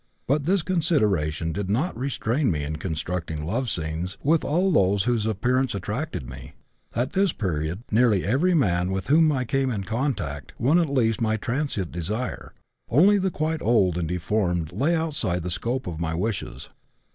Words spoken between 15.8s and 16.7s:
of my wishes.